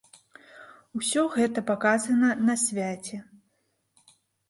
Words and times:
Усё 0.99 1.21
гэта 1.35 1.65
паказана 1.69 2.29
на 2.51 2.59
свяце. 2.65 3.25